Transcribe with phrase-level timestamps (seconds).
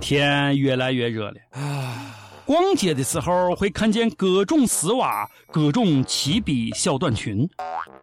[0.00, 2.16] 天越来越热了啊！
[2.46, 7.48] 逛街的时候会看见各种丝袜、各种齐臂小短裙、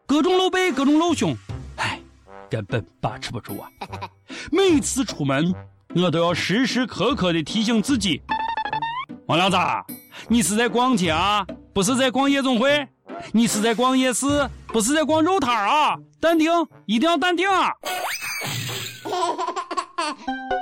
[0.05, 1.35] 各种露背、各种露胸，
[1.75, 1.99] 唉，
[2.49, 3.69] 根本把持不住啊！
[4.49, 5.53] 每次出门，
[5.95, 8.21] 我都要时时刻刻的提醒自己：
[9.25, 9.57] 王亮子，
[10.29, 12.87] 你是在逛街啊，不是在逛夜总会；
[13.33, 15.97] 你是在逛夜市，不是在逛肉摊啊！
[16.21, 16.49] 淡定，
[16.85, 17.73] 一定要淡定啊！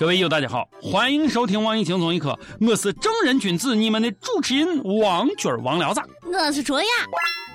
[0.00, 2.30] 各位友，大家好，欢迎收听《网易轻松一刻》，
[2.66, 6.88] 我是正人君子，你们的主持人王军王聊子，我是卓雅。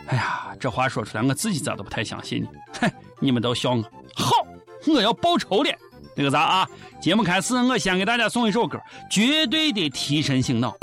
[0.05, 2.49] 哎呀，这话说出来，我自己咋都不太相信呢？
[2.79, 3.81] 哼，你们都笑我。
[4.15, 4.45] 好，
[4.85, 5.71] 我要报仇了。
[6.15, 6.69] 那个啥啊，
[7.01, 10.77] 节目开始，我先给大家送一首歌，绝对的提神醒脑。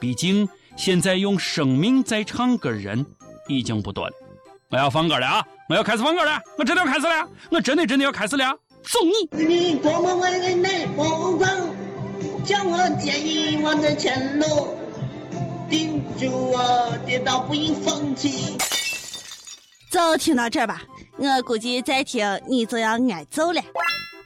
[0.00, 3.06] 毕竟现在用生命在唱歌的人
[3.46, 4.12] 已经不多了。
[4.70, 5.46] 我要放歌了啊！
[5.68, 8.58] 我要开始放歌了，我真的要开始了，我真的真的要开始了。
[8.86, 9.44] 送你。
[9.44, 11.48] 你多么伟人的目光，
[12.44, 14.76] 叫我见遗忘的前路，
[15.68, 18.56] 叮嘱我跌倒不应放弃。
[19.90, 20.82] 就听到这儿吧，
[21.16, 23.62] 我估计再听你就要挨揍了。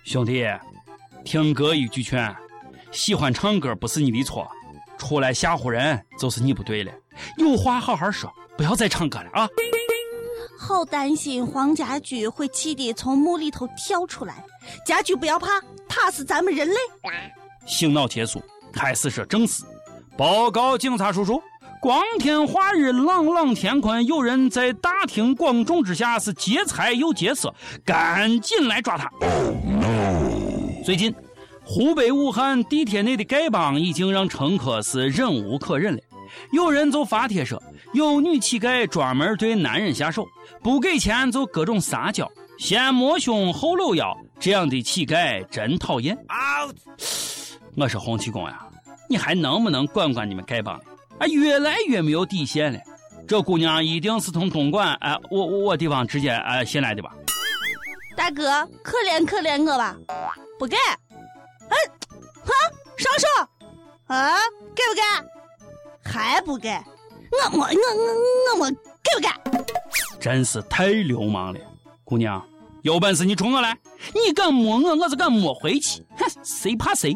[0.04, 0.46] 兄弟，
[1.24, 2.34] 听哥一句劝，
[2.90, 4.48] 喜欢唱歌不是你的错，
[4.96, 6.92] 出来吓唬人就是你不对了。
[7.36, 9.48] 有话好好说，不要再唱歌了啊！
[10.68, 14.44] 好担心黄家驹会气得从墓里头跳出来。
[14.84, 15.46] 家驹不要怕，
[15.88, 16.74] 他是咱们人类。
[17.66, 18.38] 醒脑结束，
[18.70, 19.64] 开始说正事。
[20.14, 21.40] 报告警察叔叔，
[21.80, 29.10] 光天化日，朗朗天坤，有人在大庭广众之下是劫财又劫色，赶紧来抓他。
[30.84, 31.14] 最近，
[31.64, 36.00] 湖北武汉地铁内的丐帮已经让乘客是忍无可忍了。
[36.52, 37.62] 有人就发帖说，
[37.92, 40.26] 有女乞丐专门对男人下手，
[40.62, 46.16] 不给钱就各种撒娇，先摸胸后搂腰，这样的乞丐真讨厌。
[47.76, 48.66] 我说洪七公呀，
[49.08, 50.84] 你还能不能管管你们丐帮了？
[51.20, 52.78] 啊，越来越没有底线了。
[53.26, 57.12] 这姑娘一定是从东莞啊，我我地方直接啊进来的吧？
[58.16, 59.96] 大哥，可怜可怜我吧，
[60.58, 60.76] 不给？
[61.68, 61.76] 哎，
[62.42, 62.52] 哈，
[62.96, 63.26] 上手
[64.06, 64.34] 啊，
[64.74, 65.02] 给不给？
[66.48, 66.70] 不给？
[67.30, 69.28] 我摸我我我摸，给不给？
[70.18, 71.60] 真是太流氓了！
[72.04, 72.42] 姑娘，
[72.80, 73.76] 有本事你冲我来！
[74.14, 76.02] 你敢摸我，我就敢摸回去！
[76.16, 77.14] 哼，谁怕谁？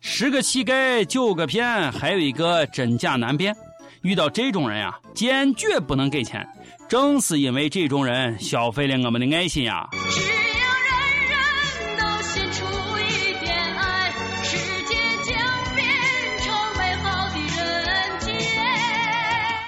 [0.00, 3.54] 十个乞丐九个骗，还有一个真假难辨。
[4.02, 6.44] 遇到这种人呀，坚决不能给钱。
[6.88, 9.88] 正是因为这种人消费了我们的爱心呀。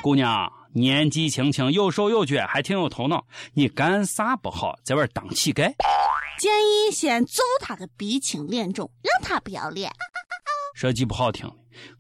[0.05, 3.25] 姑娘，年纪轻轻，有手有脚，还挺有头脑。
[3.55, 5.75] 你干啥不好，在外当乞丐？
[6.39, 9.91] 建议先揍他个鼻青脸肿，让他不要脸。
[10.75, 11.49] 说句不好听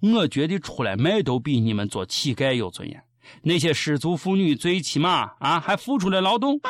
[0.02, 3.02] 的，我觉得出来卖都比你们做乞丐有尊严。
[3.42, 6.60] 那些失足妇女最起码啊，还付出了劳动。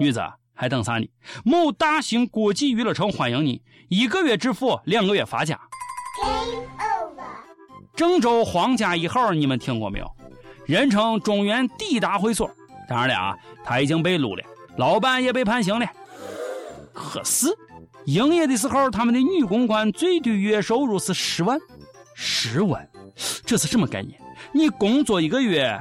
[0.00, 0.22] 女子
[0.54, 1.06] 还等啥呢？
[1.44, 5.60] 某大型国际娱乐城欢迎你，一个月致富，两个月发家。
[7.94, 10.16] 郑州皇家一号，你们听过没有？
[10.66, 12.50] 人称中原第一大会所，
[12.88, 14.42] 当然了啊，他已经被撸了，
[14.76, 15.86] 老板也被判刑了。
[16.92, 17.46] 可是
[18.06, 21.58] 营业的时候，他们的女公关最低月收入是十万，
[22.14, 22.88] 十万，
[23.44, 24.20] 这是什么概念？
[24.52, 25.78] 你工作一个月，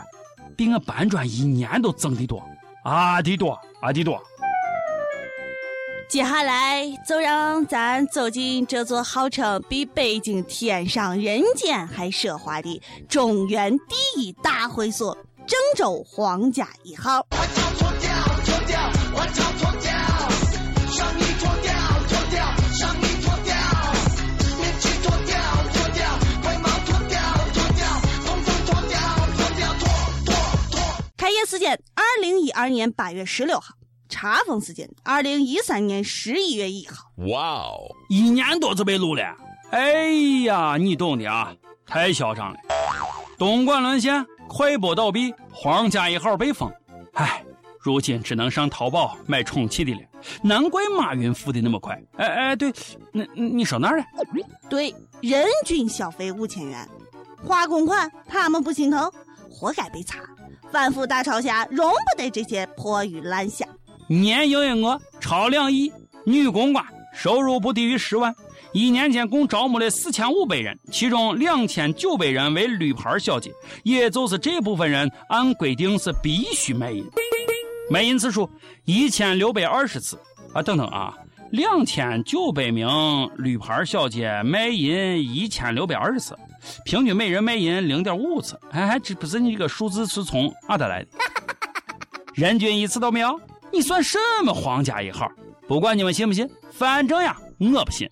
[0.55, 2.43] 比我搬砖一年都挣得多，
[2.83, 4.21] 啊的多，啊的多。
[6.15, 15.13] 接下来就让咱走进这座号称比北京天上人间还奢华的中原第一大会所——
[15.45, 17.27] 郑州皇家一号。
[31.17, 33.75] 开业时间：二零一二年八月十六号。
[34.15, 37.11] 查封时间：二零一三年十一月一号。
[37.27, 39.21] 哇哦，一年多就被录了。
[39.71, 40.09] 哎
[40.45, 41.53] 呀，你懂的啊，
[41.85, 42.57] 太嚣张了。
[43.37, 46.71] 东莞沦陷，快播倒闭，皇家一号被封。
[47.15, 47.43] 哎，
[47.77, 49.99] 如今只能上淘宝买充气的了。
[50.41, 52.01] 难怪马云富的那么快。
[52.15, 52.71] 哎哎，对，
[53.11, 54.05] 那你说哪儿了？
[54.69, 56.87] 对，人均消费五千元，
[57.43, 59.11] 花公款他们不心疼，
[59.51, 60.19] 活该被查。
[60.71, 63.65] 反腐大潮下，容不得这些破鱼烂虾。
[64.07, 65.91] 年营业额超两亿，
[66.25, 68.33] 女公关收入不低于十万，
[68.71, 73.51] 一年间共招募了四千五百人，其中两千九百人为绿牌小姐，
[73.83, 77.05] 也就是这部分人按规定是必须卖淫。
[77.89, 78.49] 卖淫次数
[78.83, 80.19] 一千六百二十次
[80.53, 80.61] 啊！
[80.61, 81.15] 等等啊，
[81.51, 82.87] 两千九百名
[83.37, 86.35] 绿牌小姐卖淫一千六百二十次，
[86.83, 88.59] 平均每人卖淫零点五次。
[88.71, 91.09] 哎，这不是你这个数字是从哪得来的？
[92.33, 93.39] 人均一次都没有？
[93.75, 95.29] 你算什么皇家一号？
[95.67, 98.09] 不管你们信不信，反正呀，我不信。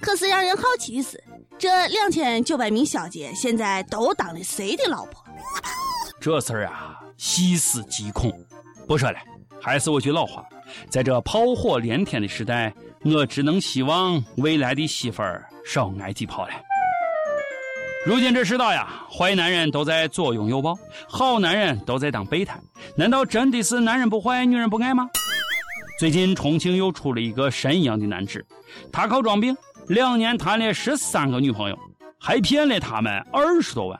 [0.00, 1.22] 可是让人好奇的是，
[1.56, 5.24] 这两千九百名小姐现在都当了谁的老婆？
[6.20, 8.32] 这事儿啊，细思极恐。
[8.88, 9.18] 不说了，
[9.62, 10.44] 还是我句老话，
[10.90, 12.74] 在这炮火连天的时代，
[13.04, 16.52] 我只能希望未来的媳妇儿少挨几炮了。
[18.06, 20.76] 如今这世道呀，坏男人都在左拥右抱，
[21.08, 22.60] 好男人都在当备胎。
[22.94, 25.08] 难道真的是男人不坏，女人不爱吗？
[25.98, 28.44] 最近重庆又出了一个神一样的男子，
[28.92, 29.56] 他靠装病，
[29.88, 31.78] 两年谈了十三个女朋友，
[32.20, 33.98] 还骗了他们二十多万。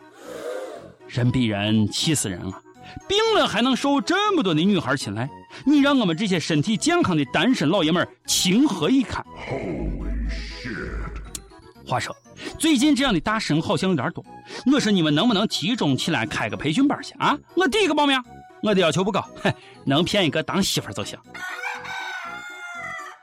[1.08, 2.60] 人比人气死人啊！
[3.08, 5.26] 病了还能受这么多的女孩青睐，
[5.64, 11.88] 你让我们这些身体健康的单身老爷们儿情何以堪？Holy shit！
[11.88, 12.14] 话说，
[12.58, 14.24] 最近这样的大神好像有点多，
[14.72, 17.36] 我说你们能不能集中起来开个培训班去啊？
[17.54, 18.20] 我第一个报名，
[18.62, 19.24] 我的要求不高，
[19.84, 21.18] 能骗一个当媳妇就行。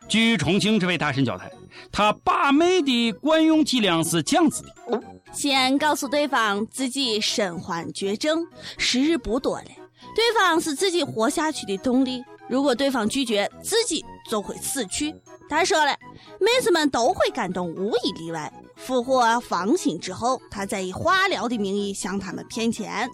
[0.07, 1.49] 据重庆这位大神交代，
[1.91, 5.01] 他把妹的惯用伎俩是这样子的。
[5.31, 8.45] 先告诉对方自己身患绝症，
[8.77, 9.65] 时日不多了。
[10.13, 12.21] 对方是自己活下去的动力。
[12.49, 15.15] 如果对方拒绝，自己就会死去。
[15.47, 15.95] 他说了，
[16.39, 18.51] 妹子们都会感动，无一例外。
[18.85, 23.09] 俘获芳心之后，他再以化疗的名义向他们骗钱。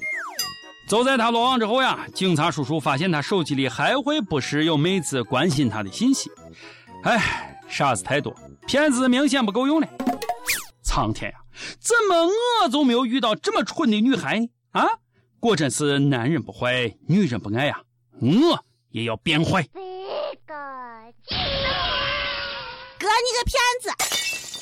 [0.88, 6.31] 就在他落网之后呀，警察叔叔发现他手机里还会不时有妹子关心他的信息。
[7.04, 8.34] 哎，傻子太多，
[8.66, 9.88] 骗子明显不够用了。
[10.81, 11.38] 苍天呀！
[11.81, 12.25] 怎么
[12.64, 14.48] 我就没有遇到这么蠢的女孩呢？
[14.72, 14.88] 啊，
[15.40, 17.81] 果真是男人不坏，女人不爱呀！
[18.22, 19.62] 我也要变坏。
[19.64, 20.54] 哥，
[23.00, 23.92] 你个骗子！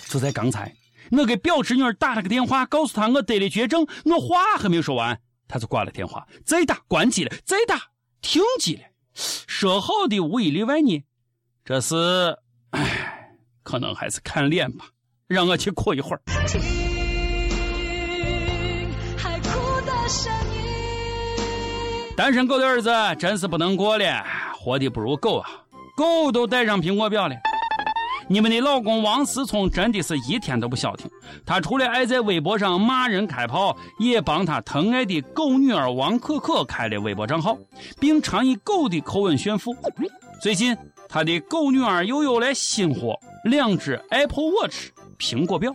[0.10, 0.74] 就在刚才，
[1.12, 6.26] 我给表侄女打了个电话，告诉她我得了绝症，我话还没说完，她就挂了电话。
[6.46, 7.80] 再打关机了，再打
[8.22, 8.82] 停机了。
[9.14, 11.04] 说好的无一例外呢？
[11.64, 12.38] 这是，
[12.72, 13.32] 唉，
[13.64, 14.86] 可能还是看脸吧。
[15.28, 16.22] 让我去哭一会儿。
[22.16, 24.24] 单身狗的日子真是不能过了，
[24.58, 25.50] 活的不如狗啊！
[25.98, 27.36] 狗都戴上苹果表了。
[28.28, 31.10] 你们的老公王思聪真的是一天都不消停，
[31.46, 37.58] 他除了爱在微博上骂人开炮，也帮他疼爱的狗女儿王可可开了微博账号，
[38.00, 39.76] 并常以狗的口吻炫富。
[40.42, 40.76] 最近，
[41.08, 44.90] 他的狗女儿又有了新货，两只 Apple Watch。
[45.18, 45.74] 苹果表，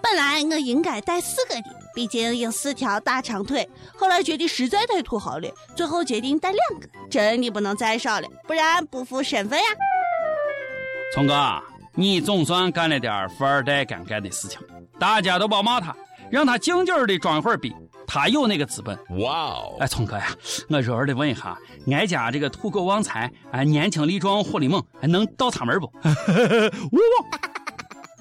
[0.00, 1.62] 本来我应该带四个的，
[1.96, 3.68] 毕竟有四条大长腿。
[3.96, 6.86] 后来觉得实在太土豪了，最后决定带两个。
[7.10, 9.64] 真的不能再少了，不然不符身份呀。
[11.12, 11.62] 聪哥，
[11.94, 14.58] 你总算干了点富二代该干的事情，
[14.98, 15.94] 大家都别骂他，
[16.30, 17.74] 让他静静的装一会儿逼，
[18.06, 18.98] 他有那个资本。
[19.18, 19.76] 哇哦！
[19.78, 20.28] 哎，聪哥呀，
[20.70, 21.54] 我弱弱的问一下，
[21.86, 25.86] 俺家这个土狗旺财，哎，年轻力壮，火力猛，还能倒插门不？
[26.92, 26.98] 呜。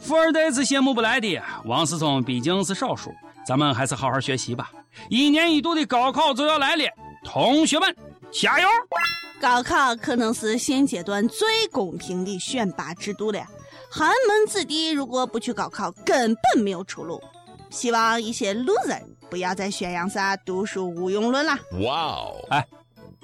[0.02, 3.14] 富二代是羡慕不来的，王思聪毕竟是少数，
[3.46, 4.70] 咱们还是好好学习吧。
[5.08, 6.84] 一年一度的高考就要来了，
[7.24, 7.96] 同学们
[8.34, 8.68] 加油！
[9.42, 13.44] 高考可能是现阶段最公平的选拔制度了，
[13.90, 17.19] 寒门子弟如果不去高考，根本没有出路。
[17.71, 21.57] 希望一些 loser 不要再宣扬啥读书无用论了。
[21.88, 22.36] 哇哦！
[22.52, 22.68] 哎，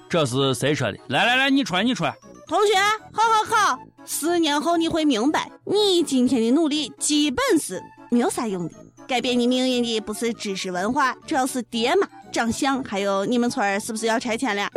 [0.09, 0.97] 这是谁说的？
[1.07, 2.15] 来来来，你出来，你出来。
[2.47, 2.73] 同学，
[3.11, 8.73] 好好考，四年后你会明白，你今天的努力基本是没有啥用的。
[9.07, 14.67] 改变你命运的不是知识文化，主要是爹妈、长相，还有你们村儿是不是要拆迁了？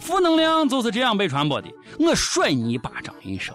[0.00, 1.68] 负能量就是这样被传播的。
[1.98, 3.54] 我甩你一巴掌，你说。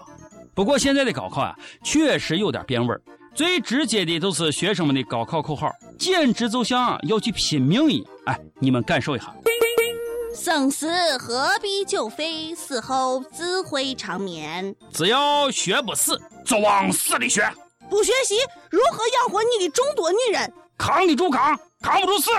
[0.54, 1.54] 不过现在的高考啊，
[1.84, 3.00] 确实有点变味儿。
[3.34, 8.06] 最直接的就是学生们的高考口号，简直就像要去拼命一样。
[8.24, 9.26] 哎，你们感受一下。
[10.34, 14.74] 生死何必久废，死后自会长眠。
[14.92, 17.42] 只要学不死，就往死里学。
[17.88, 18.36] 不学习，
[18.70, 20.52] 如何养活你的众多女人？
[20.78, 22.30] 扛得住扛，扛不住死。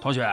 [0.00, 0.26] 同学，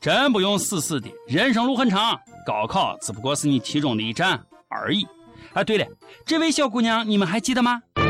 [0.00, 5.06] 真不用死死的，人生路很长，高考只不过是你其中的一站而已。
[5.52, 5.86] 啊，对了，
[6.24, 7.82] 这位小姑娘，你们还记得吗？
[7.96, 8.04] 妈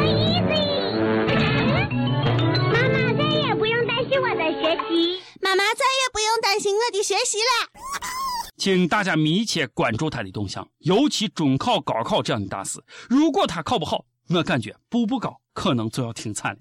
[2.89, 5.21] 妈再也不用担心我的学习。
[5.41, 7.69] 妈妈再也不用担心我的学习了。
[8.57, 12.81] 请大家密切关注她的动向，尤其中考、高考这样的大事。
[13.09, 16.59] 如果她考不好，我感觉步步高可能就要停产了。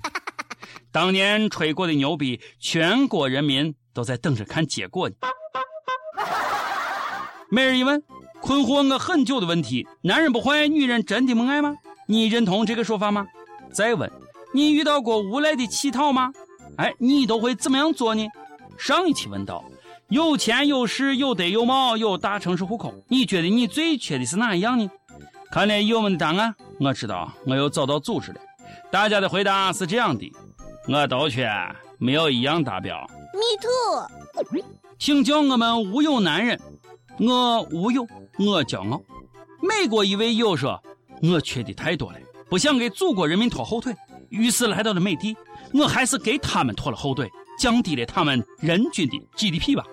[0.91, 5.15] 当年吹过的牛逼，全国人民都在等着看结果呢。
[7.49, 8.01] 每日一问：
[8.41, 11.75] 困惑我很久的问题：男人不坏，女人真的没爱吗？
[12.07, 13.25] 你认同这个说法吗？
[13.71, 14.11] 再问，
[14.53, 16.33] 你遇到过无赖的乞讨吗？
[16.77, 18.27] 哎，你都会怎么样做呢？
[18.77, 19.63] 上一期问道，
[20.09, 24.89] 有钱有势有德有貌有大城市户口，你觉得你最缺的是哪一样呢？
[25.51, 28.39] 看了友们的答案，我知道我又找到组织了。
[28.91, 30.31] 大家的回答是这样的：
[30.87, 31.49] 我都缺，
[31.97, 32.97] 没有一样达标。
[33.33, 34.63] Me too。
[34.99, 36.59] 请叫我们无忧男人。
[37.19, 39.01] 我无忧，我骄傲。
[39.61, 40.81] 美国一位友说
[41.21, 43.95] ：“我缺的太多了，不想给祖国人民拖后腿，
[44.29, 45.35] 于是来到了美帝。
[45.73, 49.85] 我还是给他们拖了后腿，降低了他们人均的 GDP 吧。”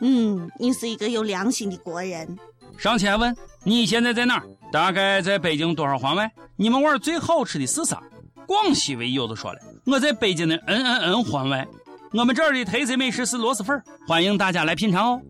[0.00, 2.36] 嗯，你是一个有良心的国人。
[2.76, 4.46] 上前问：“你现在在哪儿？
[4.72, 6.30] 大概在北京多少环外？
[6.56, 8.02] 你们玩最好吃的是啥？”
[8.46, 11.66] 广西位友子说了：“我在北京的 N N N 环外。
[12.12, 15.20] 我们这儿的特色美食是螺蛳粉，欢迎大家来品尝哦。”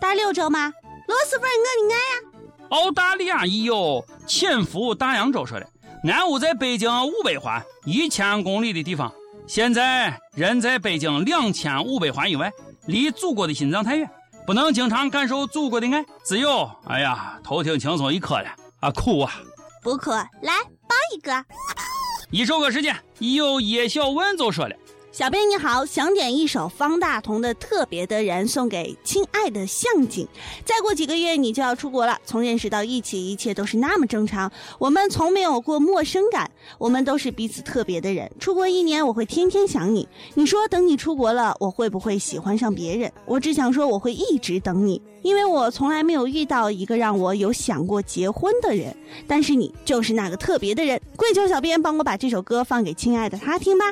[0.00, 0.72] 大柳州吗？
[1.06, 2.06] 螺蛳粉我的爱呀！
[2.70, 5.68] 澳大利亚一友潜伏大洋洲说的，
[6.04, 9.12] 俺屋在北京五百环，一千公里的地方。
[9.46, 12.52] 现在人在北京两千五百环以外，
[12.86, 14.10] 离祖国的心脏太远，
[14.44, 16.04] 不能经常感受祖国的爱。
[16.24, 19.32] 只有，哎呀，头挺轻松一刻了啊，苦啊！
[19.82, 20.52] 不苦，来
[20.88, 21.32] 抱一个。
[22.30, 24.74] 一首歌时间，有叶小文就说了。
[25.16, 30.28] 小编你好，想点一首方大同的《特别的人》送给亲爱的向景。
[30.62, 34.52] 再过几个月你就要出国了，从认识到一起，一切都是那么正常。
[34.78, 38.30] 我们从没有过陌生感，我们都是彼此特别的人。
[38.38, 40.06] 出国一年，我会天天想你。
[40.34, 43.10] 你说等你出国了，我会不会喜欢上别人？
[43.24, 48.94] 我只想说我会一直等你，因为我从来没有遇到一个让我有想过结婚的人。
[49.26, 51.00] 但是你就是那个特别的人。
[51.16, 53.86] 跪求小编帮我把这首歌放给亲爱的他听吧。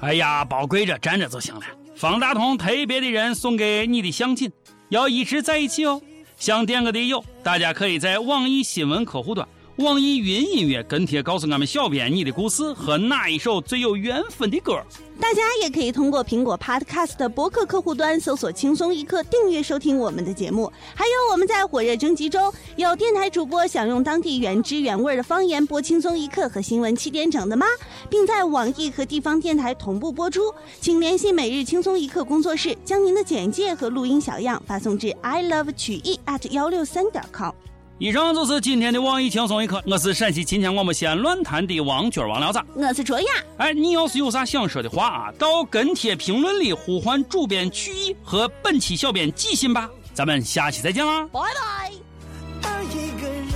[0.00, 1.62] 哎呀，包跪着站着就行了。
[1.96, 4.52] 方大同特别的人送给你的相亲，
[4.90, 6.00] 要一直在一起哦。
[6.36, 14.82] 想点歌的友，大家可以在网易新闻客户端、网易云音乐跟帖告诉俺们小编你的故事和哪一首最有缘分的歌。
[15.20, 20.72] 大家也可以通过苹果 Podcast 博客客户端搜索“轻松一刻”，订阅收听我们的节目。
[20.94, 27.66] 还有我们在火热征集中，有电台主播想用当地原汁原味的方言播《轻松一刻》和新闻七点整的吗？
[28.08, 37.52] 并在网易和地方电台同步播出，请联系每日轻松一刻工作室，将您的简介和录音小样发送至 i love 曲艺 at 幺六三点 com。
[37.98, 43.26] 以上就是今天的网易轻松一刻，我是陕西秦腔广播西安论坛的王军王聊子，我是卓雅。
[43.56, 52.68] 哎，你要是有啥想说的话啊，到跟帖评论里呼唤主编曲艺和本期小编寄信吧，咱们下期再见啦，拜拜。
[52.68, 53.52] 爱一个人，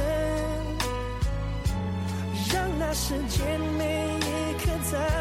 [2.51, 5.20] 让那时间每一刻在